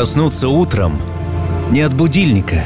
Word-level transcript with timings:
проснуться 0.00 0.48
утром 0.48 0.98
не 1.70 1.82
от 1.82 1.92
будильника, 1.92 2.64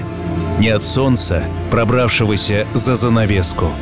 не 0.61 0.69
от 0.69 0.85
солнца, 0.85 1.43
пробравшегося 1.73 2.65
за 2.75 2.95
занавеску, 2.95 3.73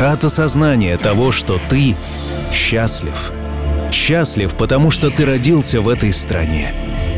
а 0.00 0.14
от 0.14 0.24
осознания 0.24 0.96
того, 0.96 1.30
что 1.30 1.60
ты 1.68 1.94
счастлив. 2.50 3.32
Счастлив, 3.92 4.56
потому 4.56 4.90
что 4.90 5.10
ты 5.10 5.26
родился 5.26 5.82
в 5.82 5.90
этой 5.90 6.10
стране. 6.10 6.72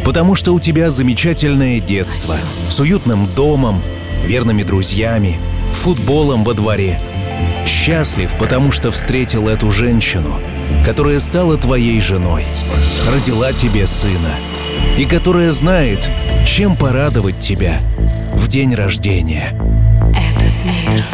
Потому 0.04 0.34
что 0.34 0.52
у 0.52 0.58
тебя 0.58 0.90
замечательное 0.90 1.78
детство 1.78 2.34
с 2.68 2.80
уютным 2.80 3.28
домом, 3.36 3.80
верными 4.24 4.64
друзьями, 4.64 5.36
футболом 5.70 6.42
во 6.42 6.54
дворе. 6.54 7.00
Счастлив, 7.66 8.34
потому 8.40 8.72
что 8.72 8.90
встретил 8.90 9.46
эту 9.46 9.70
женщину, 9.70 10.40
которая 10.84 11.20
стала 11.20 11.56
твоей 11.56 12.00
женой, 12.00 12.46
родила 13.12 13.52
тебе 13.52 13.86
сына 13.86 14.34
и 14.98 15.04
которая 15.04 15.52
знает, 15.52 16.10
чем 16.44 16.74
порадовать 16.74 17.38
тебя 17.38 17.78
в 18.34 18.48
день 18.48 18.74
рождения. 18.74 19.50
Этот 20.10 20.52
мир, 20.64 21.04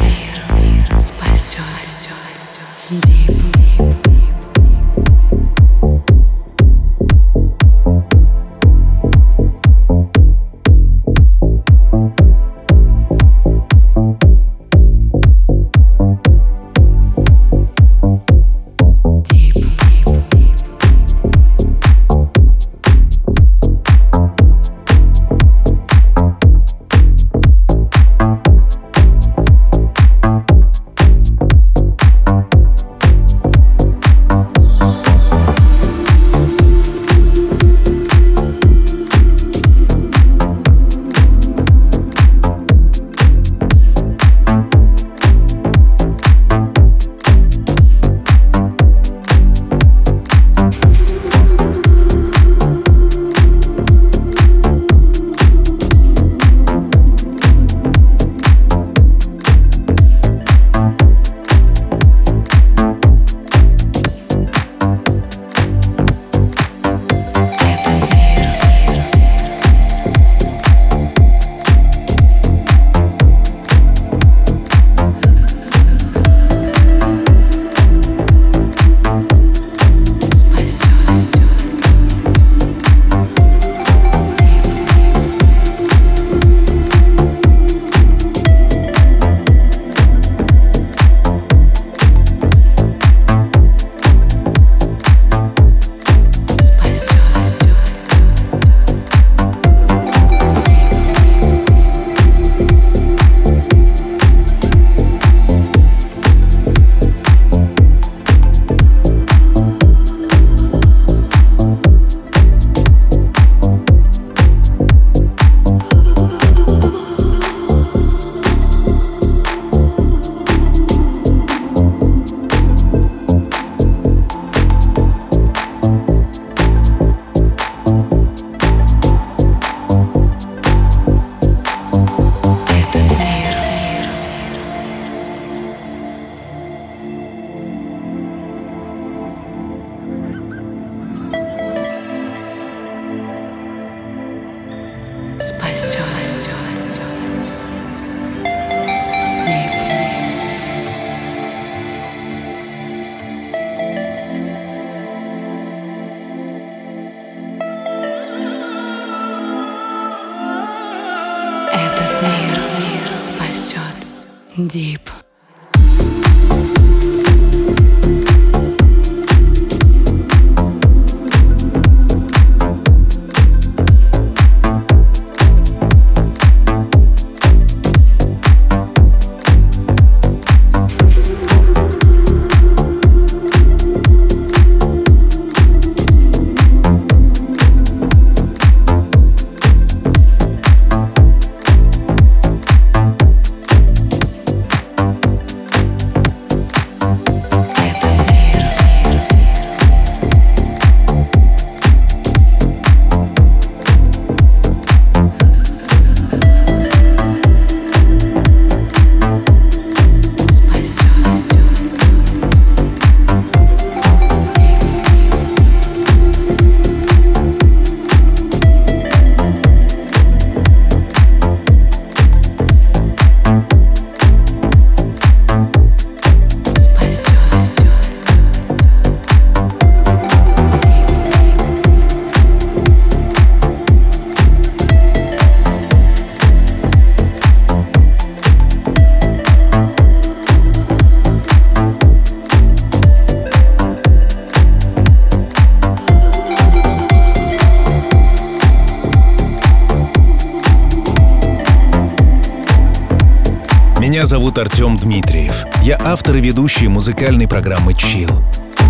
ведущий 256.45 256.89
музыкальной 256.89 257.49
программы 257.49 257.95
«Чил». 257.95 258.29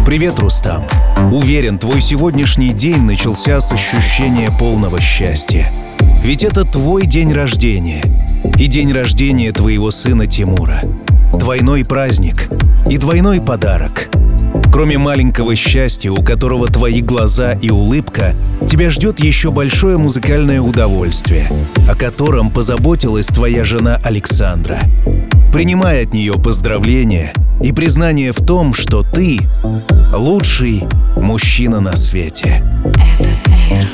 Привет, 0.04 0.40
Рустам. 0.40 0.82
Уверен, 1.30 1.78
твой 1.78 2.00
сегодняшний 2.00 2.70
день 2.70 3.02
начался 3.02 3.60
с 3.60 3.70
ощущения 3.70 4.50
полного 4.58 5.00
счастья. 5.00 5.72
Ведь 6.24 6.42
это 6.42 6.64
твой 6.64 7.06
день 7.06 7.32
рождения 7.32 8.02
и 8.58 8.66
день 8.66 8.92
рождения 8.92 9.52
твоего 9.52 9.92
сына 9.92 10.26
Тимура. 10.26 10.80
Двойной 11.32 11.84
праздник 11.84 12.48
и 12.90 12.98
двойной 12.98 13.40
подарок. 13.40 14.08
Кроме 14.72 14.98
маленького 14.98 15.54
счастья, 15.54 16.10
у 16.10 16.24
которого 16.24 16.66
твои 16.66 17.02
глаза 17.02 17.52
и 17.52 17.70
улыбка, 17.70 18.34
тебя 18.68 18.90
ждет 18.90 19.20
еще 19.20 19.52
большое 19.52 19.96
музыкальное 19.96 20.60
удовольствие, 20.60 21.46
о 21.88 21.94
котором 21.94 22.50
позаботилась 22.50 23.28
твоя 23.28 23.62
жена 23.62 24.00
Александра. 24.02 24.80
Принимай 25.52 26.02
от 26.02 26.12
нее 26.12 26.32
поздравления 26.32 27.32
и 27.62 27.72
признание 27.72 28.32
в 28.32 28.44
том, 28.44 28.74
что 28.74 29.02
ты 29.02 29.38
лучший 30.12 30.84
мужчина 31.16 31.80
на 31.80 31.96
свете. 31.96 32.62
Этот 33.18 33.46
мир, 33.48 33.88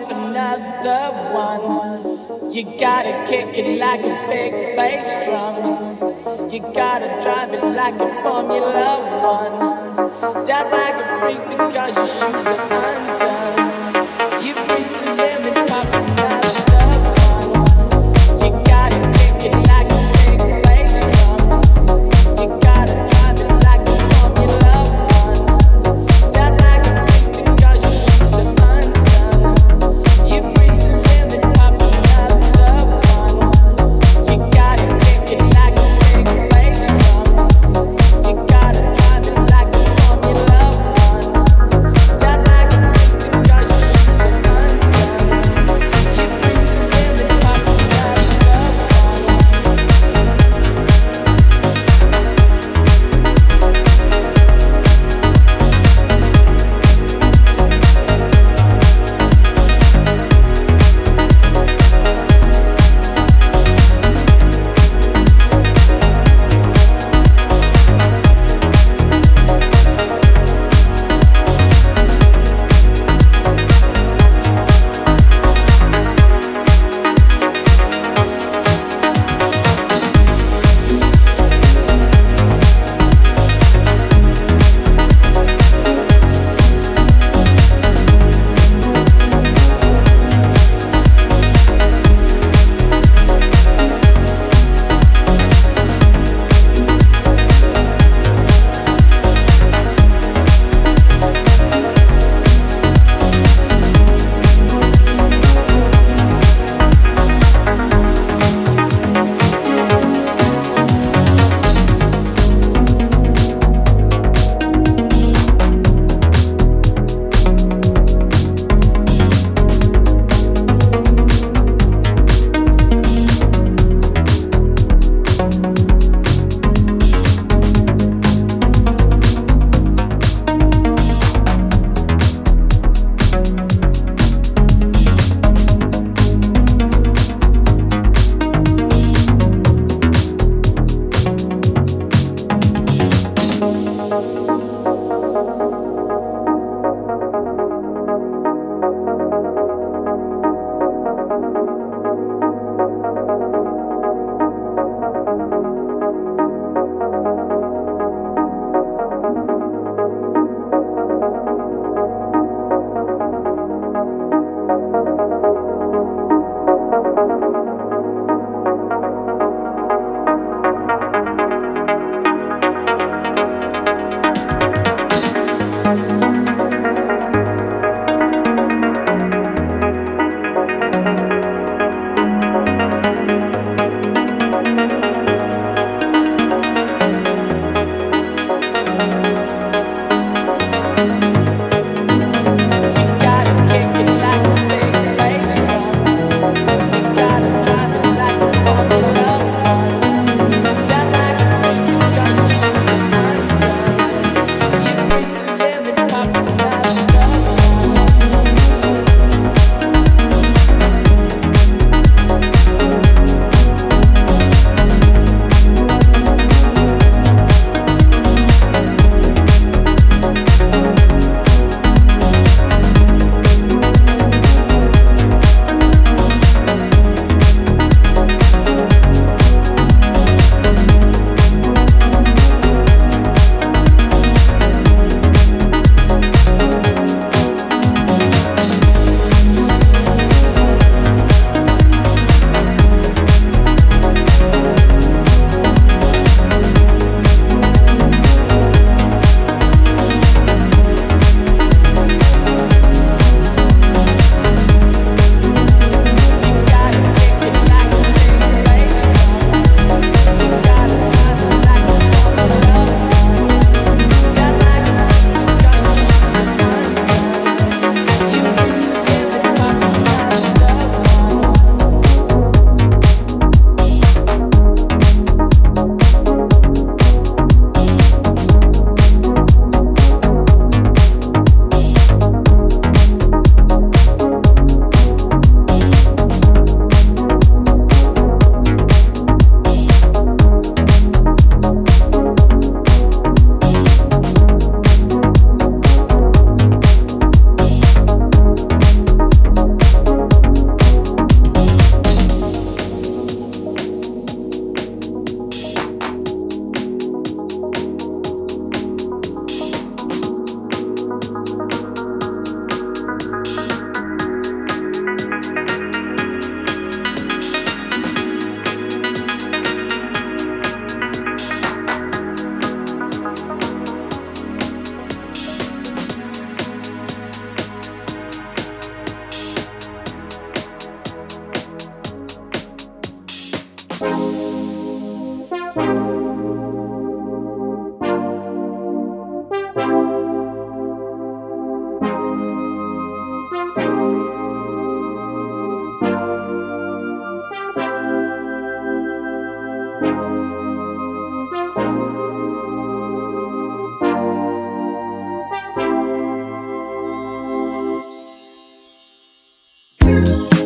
pop 0.00 0.12
another 0.12 1.32
one. 1.32 2.52
You 2.52 2.64
gotta 2.78 3.26
kick 3.28 3.56
it 3.56 3.78
like 3.78 4.00
a 4.00 4.26
big 4.28 4.76
bass 4.76 5.26
drum. 5.26 6.50
You 6.50 6.60
gotta 6.72 7.20
drive 7.22 7.52
it 7.52 7.62
like 7.62 7.94
a 7.94 8.22
Formula 8.22 9.20
One. 9.22 10.44
Dance 10.44 10.72
like 10.72 10.94
a 10.94 11.20
freak 11.20 11.48
because 11.48 11.96
your 11.96 12.06
shoes 12.06 12.46
are 12.46 12.72
undone. 12.72 13.29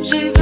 J'ai 0.05 0.34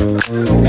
Thank. 0.00 0.59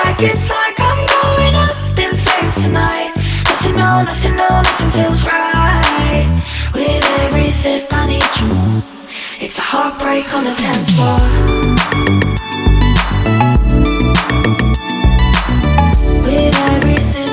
like 0.00 0.22
it's 0.22 0.48
like 0.48 0.78
I'm 0.78 1.00
going 1.06 1.54
up 1.54 1.98
in 1.98 2.14
flames 2.16 2.62
tonight. 2.62 3.12
Nothing, 3.44 3.76
no, 3.76 4.02
nothing, 4.02 4.36
no, 4.36 4.48
nothing 4.48 4.90
feels 4.90 5.24
right. 5.24 6.26
With 6.74 7.04
every 7.20 7.50
sip, 7.50 7.86
I 7.92 8.06
need 8.06 8.30
you 8.40 8.46
more. 8.54 8.82
It's 9.40 9.58
a 9.58 9.62
heartbreak 9.62 10.34
on 10.34 10.44
the 10.44 10.54
dance 10.54 10.90
floor. 10.90 11.18
With 16.26 16.54
every 16.74 16.96
sip. 16.98 17.31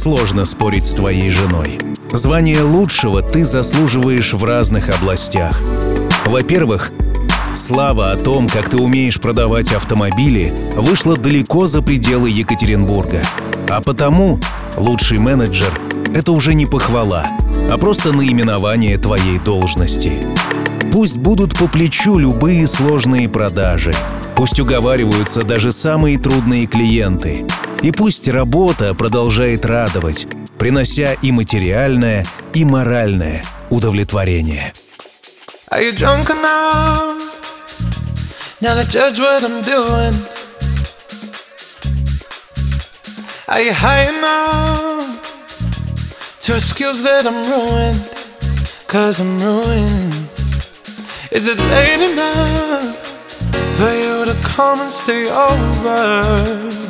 Сложно 0.00 0.46
спорить 0.46 0.86
с 0.86 0.94
твоей 0.94 1.28
женой. 1.28 1.78
Звание 2.12 2.62
лучшего 2.62 3.20
ты 3.20 3.44
заслуживаешь 3.44 4.32
в 4.32 4.42
разных 4.44 4.88
областях. 4.88 5.60
Во-первых, 6.24 6.90
слава 7.54 8.10
о 8.10 8.16
том, 8.16 8.48
как 8.48 8.70
ты 8.70 8.78
умеешь 8.78 9.20
продавать 9.20 9.72
автомобили, 9.72 10.50
вышла 10.74 11.18
далеко 11.18 11.66
за 11.66 11.82
пределы 11.82 12.30
Екатеринбурга. 12.30 13.20
А 13.68 13.82
потому 13.82 14.40
лучший 14.78 15.18
менеджер— 15.18 15.78
это 16.14 16.32
уже 16.32 16.54
не 16.54 16.64
похвала, 16.64 17.26
а 17.70 17.76
просто 17.76 18.14
наименование 18.14 18.96
твоей 18.96 19.38
должности. 19.38 20.12
Пусть 20.92 21.18
будут 21.18 21.58
по 21.58 21.66
плечу 21.66 22.16
любые 22.16 22.66
сложные 22.66 23.28
продажи. 23.28 23.92
Пусть 24.34 24.58
уговариваются 24.60 25.42
даже 25.42 25.72
самые 25.72 26.18
трудные 26.18 26.66
клиенты— 26.66 27.44
и 27.82 27.92
пусть 27.92 28.28
работа 28.28 28.94
продолжает 28.94 29.64
радовать, 29.64 30.26
принося 30.58 31.14
и 31.14 31.32
материальное, 31.32 32.26
и 32.52 32.64
моральное 32.64 33.42
удовлетворение. 33.70 34.72
Are 35.70 35.82
you 35.82 35.92
drunk 35.94 36.28
enough 36.28 37.16
now 38.60 38.74
to 38.74 38.84
judge 38.86 39.18
what 39.18 39.42
I'm 39.42 39.62
doing? 39.62 40.12
Are 43.48 43.62
you 43.62 43.72
high 43.72 44.08
enough 44.10 45.22
to 46.42 46.56
excuse 46.56 47.02
that 47.02 47.24
I'm 47.24 47.42
ruined? 47.48 48.00
Cause 48.88 49.20
I'm 49.20 49.38
ruined. 49.40 50.14
Is 51.32 51.46
it 51.46 51.58
late 51.70 52.12
enough 52.12 52.96
for 53.78 53.90
you 53.90 54.26
to 54.26 54.34
come 54.42 54.80
and 54.80 54.90
stay 54.90 55.30
over? 55.30 56.89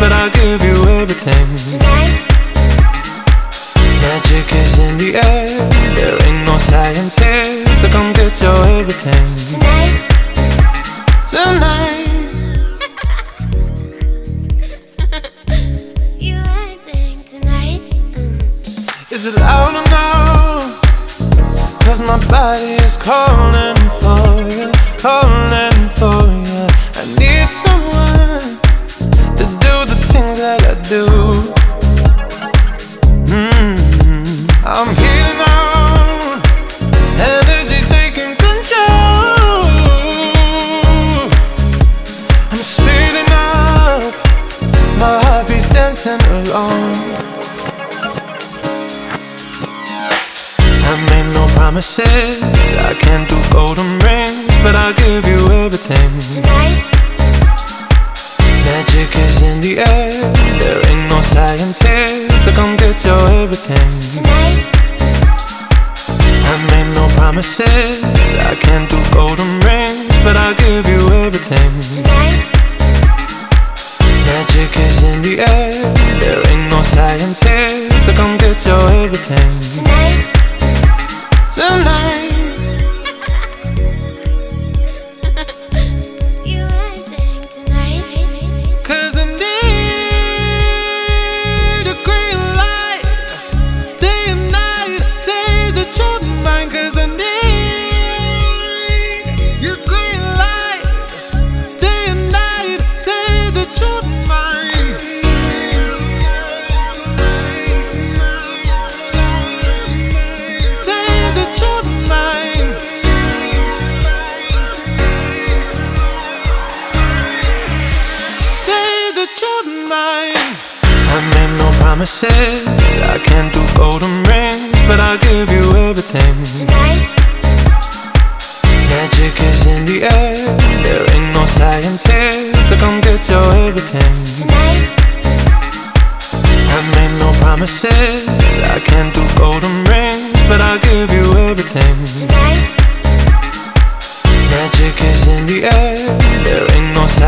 but 0.00 0.12
I'll 0.12 0.30
give 0.30 0.62
you 0.62 0.76
everything. 1.00 1.46
Magic 4.00 4.52
is 4.52 4.78
in 4.78 4.96
the 4.98 5.16
air, 5.16 5.48
there 5.96 6.16
ain't 6.26 6.46
no 6.46 6.58
science 6.58 7.16
here, 7.16 7.66
so 7.80 7.88
come 7.88 8.12
get 8.12 8.40
your 8.40 8.66
everything. 8.78 9.26
Tonight. 9.52 9.96
Tonight. 11.32 12.06
you 16.18 16.42
tonight. 17.28 17.80
Is 19.10 19.26
it 19.26 19.34
loud 19.40 19.74
or 19.74 19.86
my 22.06 22.28
body 22.28 22.74
is 22.84 22.96
calling 22.96 23.76
for 24.00 24.42
you, 24.54 24.70
calling 24.96 25.88
for 25.98 26.22
you. 26.46 26.66
I 26.94 27.16
need 27.18 27.44
some 27.48 27.85
do. 30.88 31.25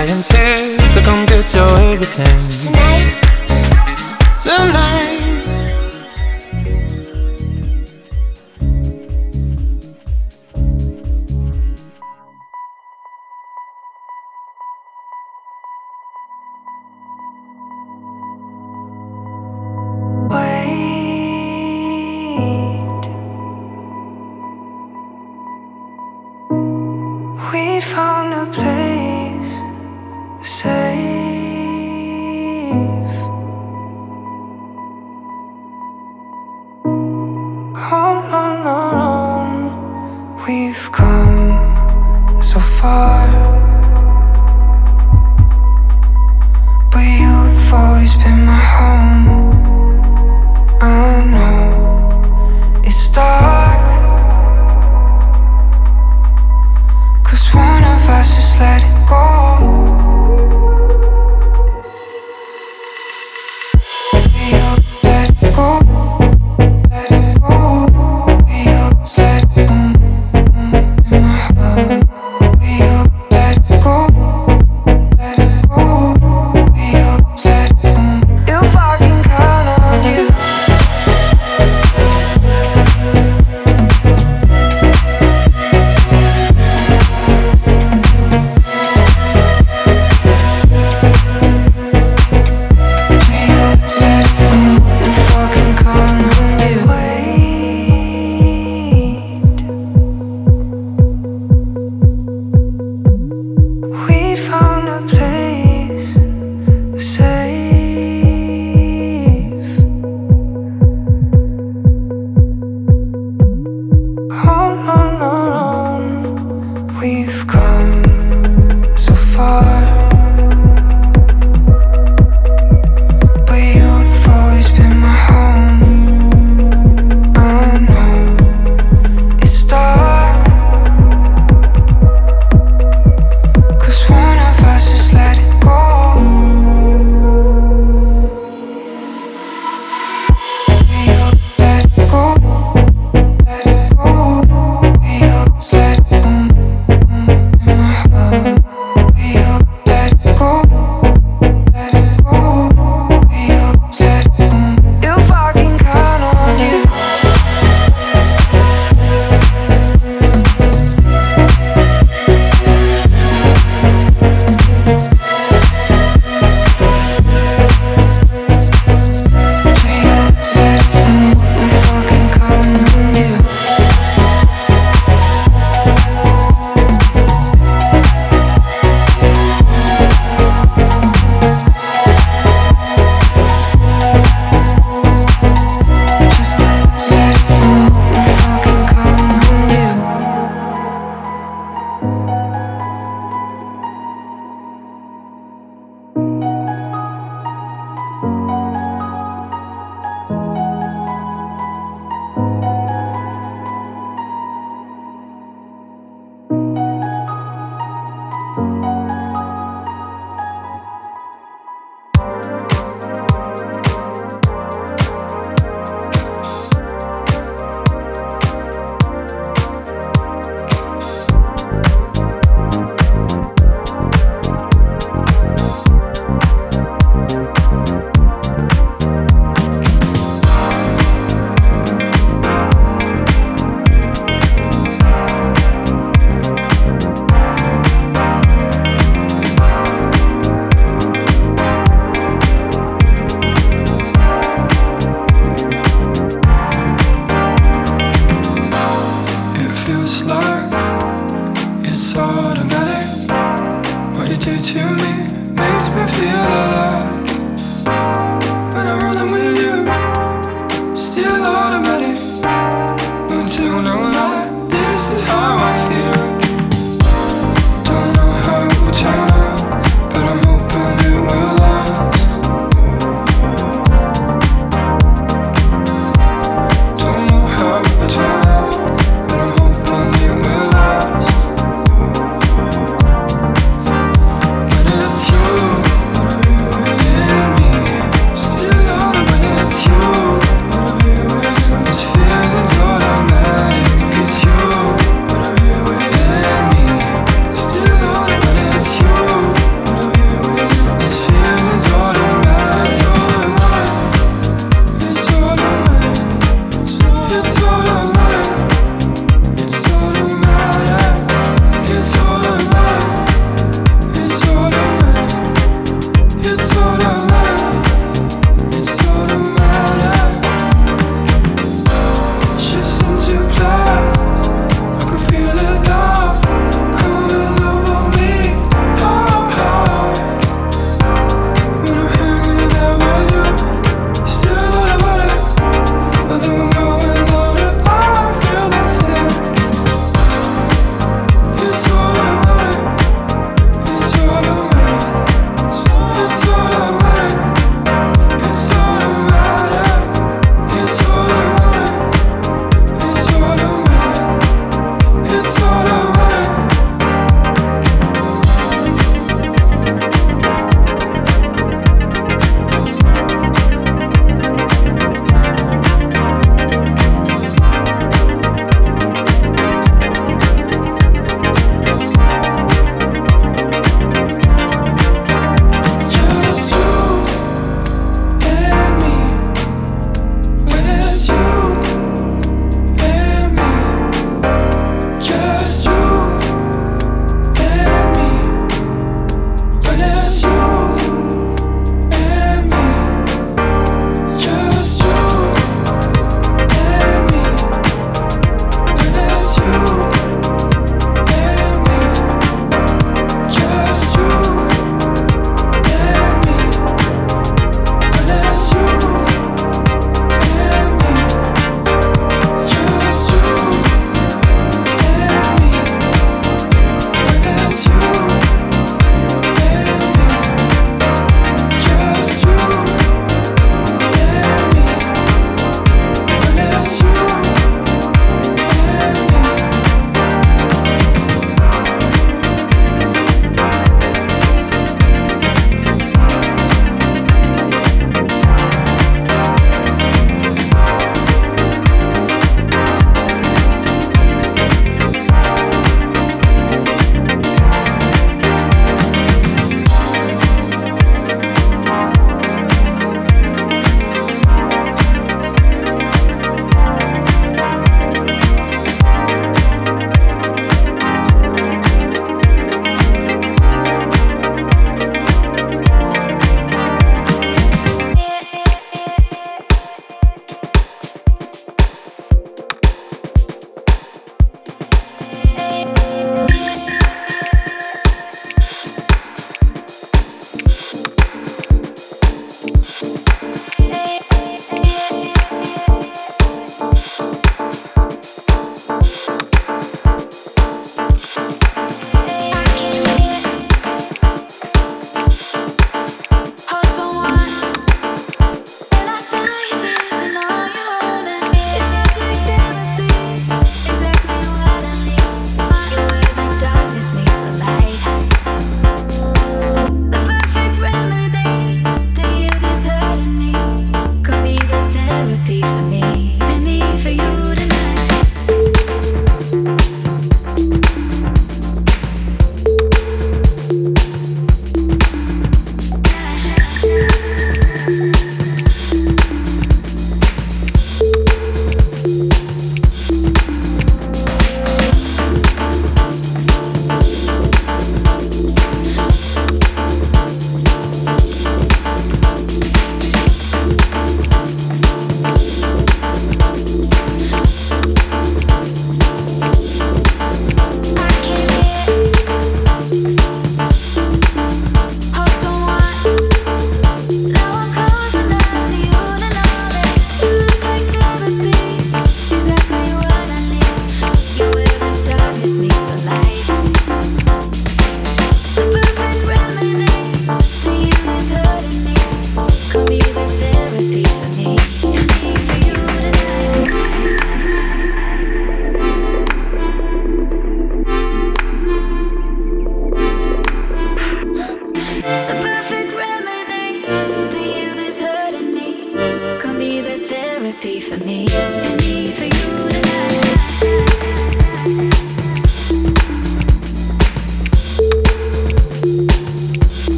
Lions 0.00 0.28
hair, 0.28 0.56
so 0.94 1.02
come 1.02 1.26
get 1.26 1.52
your 1.52 1.78
everything. 1.92 2.79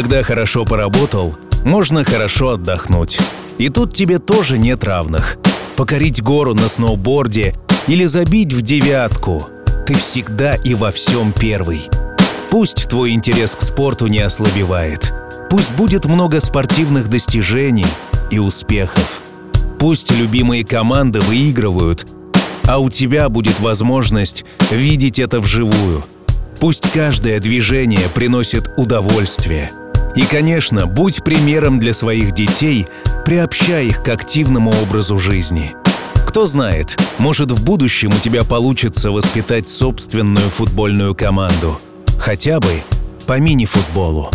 Когда 0.00 0.22
хорошо 0.22 0.64
поработал, 0.64 1.36
можно 1.64 2.04
хорошо 2.04 2.50
отдохнуть. 2.50 3.18
И 3.58 3.68
тут 3.68 3.92
тебе 3.92 4.20
тоже 4.20 4.56
нет 4.56 4.84
равных. 4.84 5.38
Покорить 5.76 6.22
гору 6.22 6.54
на 6.54 6.68
сноуборде 6.68 7.58
или 7.88 8.04
забить 8.04 8.52
в 8.52 8.62
девятку. 8.62 9.48
Ты 9.88 9.96
всегда 9.96 10.54
и 10.54 10.74
во 10.74 10.92
всем 10.92 11.32
первый. 11.32 11.80
Пусть 12.48 12.88
твой 12.88 13.10
интерес 13.10 13.56
к 13.56 13.60
спорту 13.60 14.06
не 14.06 14.20
ослабевает. 14.20 15.12
Пусть 15.50 15.72
будет 15.72 16.04
много 16.04 16.40
спортивных 16.40 17.08
достижений 17.08 17.86
и 18.30 18.38
успехов. 18.38 19.20
Пусть 19.80 20.12
любимые 20.12 20.64
команды 20.64 21.20
выигрывают, 21.22 22.06
а 22.68 22.78
у 22.78 22.88
тебя 22.88 23.28
будет 23.28 23.58
возможность 23.58 24.44
видеть 24.70 25.18
это 25.18 25.40
вживую. 25.40 26.04
Пусть 26.60 26.88
каждое 26.92 27.40
движение 27.40 28.08
приносит 28.14 28.70
удовольствие. 28.76 29.72
И, 30.14 30.22
конечно, 30.22 30.86
будь 30.86 31.22
примером 31.22 31.78
для 31.78 31.92
своих 31.92 32.32
детей, 32.32 32.86
приобщай 33.24 33.86
их 33.86 34.02
к 34.02 34.08
активному 34.08 34.72
образу 34.82 35.18
жизни. 35.18 35.74
Кто 36.26 36.46
знает, 36.46 36.96
может 37.18 37.52
в 37.52 37.64
будущем 37.64 38.10
у 38.10 38.18
тебя 38.18 38.44
получится 38.44 39.10
воспитать 39.10 39.66
собственную 39.66 40.48
футбольную 40.50 41.14
команду. 41.14 41.80
Хотя 42.18 42.60
бы 42.60 42.82
по 43.26 43.38
мини-футболу. 43.38 44.30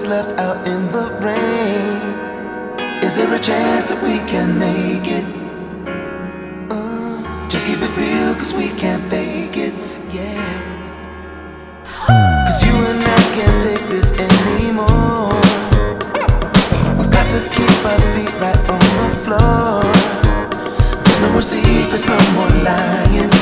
Always 0.00 0.10
left 0.10 0.38
out 0.38 0.66
in 0.66 0.86
the 0.92 1.06
rain. 1.20 3.02
Is 3.02 3.16
there 3.16 3.34
a 3.34 3.38
chance 3.38 3.88
that 3.88 4.02
we 4.02 4.18
can 4.30 4.58
make 4.58 5.06
it? 5.06 5.24
Uh, 6.70 7.48
just 7.48 7.66
keep 7.66 7.78
it 7.80 7.96
real, 7.96 8.34
cause 8.34 8.54
we 8.54 8.68
can't 8.78 9.02
fake 9.10 9.56
it, 9.56 9.74
yeah. 10.10 10.40
Cause 11.84 12.64
you 12.64 12.72
and 12.72 13.02
I 13.02 13.20
can't 13.34 13.62
take 13.62 13.88
this 13.88 14.12
anymore. 14.12 15.34
We've 16.96 17.10
got 17.10 17.28
to 17.28 17.40
keep 17.56 17.84
our 17.84 18.00
feet 18.14 18.32
right 18.40 18.60
on 18.70 18.80
the 19.00 19.08
floor. 19.24 19.82
There's 21.04 21.20
no 21.20 21.30
more 21.32 21.42
secrets, 21.42 22.06
no 22.06 22.16
more 22.34 22.50
lying. 22.64 23.39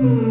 Рустам, 0.00 0.29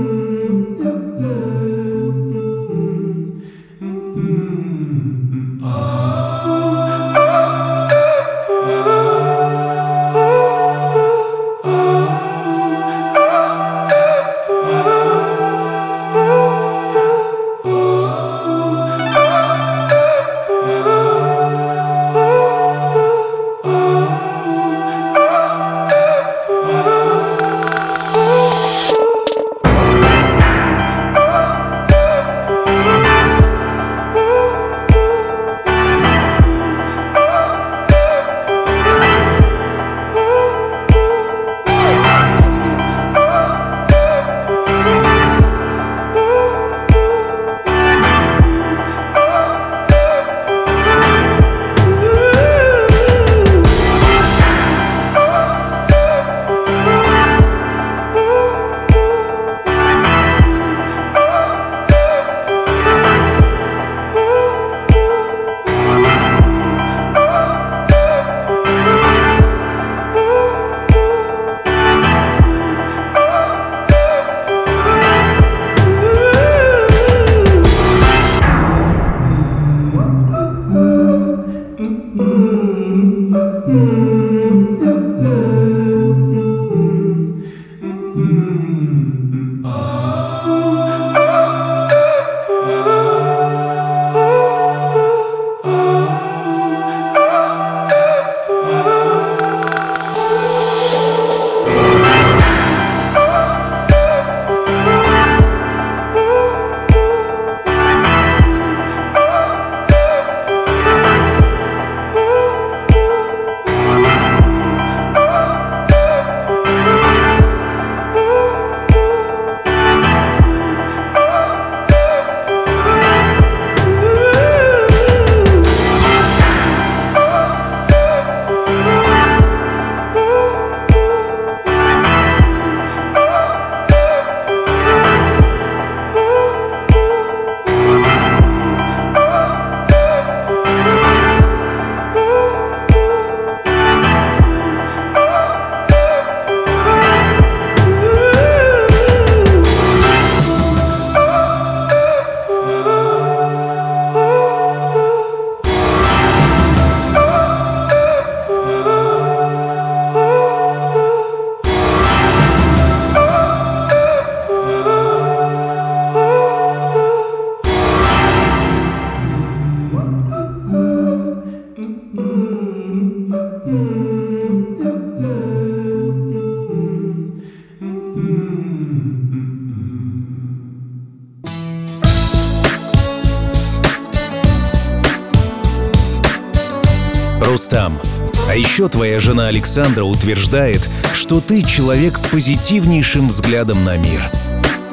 еще 188.79 188.87
твоя 188.87 189.19
жена 189.19 189.47
Александра 189.47 190.05
утверждает, 190.05 190.87
что 191.13 191.41
ты 191.41 191.63
человек 191.63 192.17
с 192.17 192.25
позитивнейшим 192.25 193.27
взглядом 193.27 193.83
на 193.83 193.97
мир. 193.97 194.31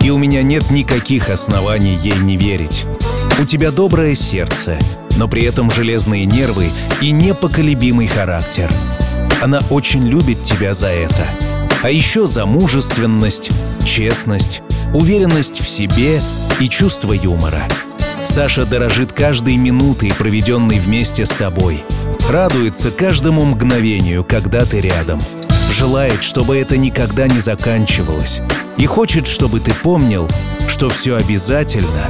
И 0.01 0.11
у 0.11 0.19
меня 0.19 0.43
нет 0.43 0.73
никаких 0.73 1.31
оснований 1.31 1.97
ей 2.03 2.19
не 2.19 2.37
верить. 2.37 2.85
У 3.41 3.45
тебя 3.45 3.71
доброе 3.71 4.17
сердце, 4.17 4.77
но 5.17 5.29
при 5.29 5.45
этом 5.45 5.71
железные 5.71 6.25
нервы 6.25 6.67
и 7.01 7.13
непоколебимый 7.13 8.09
характер. 8.09 8.69
Она 9.41 9.61
очень 9.71 10.05
любит 10.09 10.43
тебя 10.43 10.75
за 10.75 10.89
это. 10.89 11.25
А 11.85 11.89
еще 11.89 12.27
за 12.27 12.45
мужественность, 12.45 13.53
честность, 13.85 14.63
уверенность 14.95 15.61
в 15.61 15.69
себе 15.69 16.21
и 16.59 16.69
чувство 16.69 17.13
юмора. 17.13 17.63
Саша 18.25 18.67
дорожит 18.67 19.13
каждой 19.13 19.55
минутой, 19.57 20.13
проведенной 20.13 20.81
вместе 20.81 21.25
с 21.25 21.31
тобой. 21.31 21.85
Радуется 22.29 22.91
каждому 22.91 23.45
мгновению, 23.45 24.25
когда 24.25 24.65
ты 24.65 24.81
рядом. 24.81 25.21
Желает, 25.71 26.25
чтобы 26.25 26.57
это 26.57 26.77
никогда 26.77 27.29
не 27.29 27.39
заканчивалось. 27.39 28.41
И 28.77 28.85
хочет, 28.87 29.29
чтобы 29.29 29.61
ты 29.61 29.73
помнил, 29.73 30.29
что 30.69 30.89
все 30.89 31.15
обязательно 31.15 32.09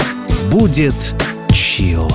будет 0.51 1.15
чил. 1.53 2.11